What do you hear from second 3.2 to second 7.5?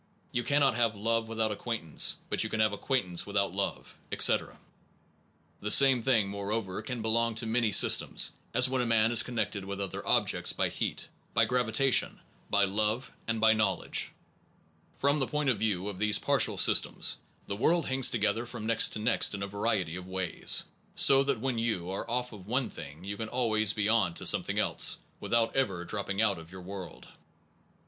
without love, etc. The same thing, moreover, can belong to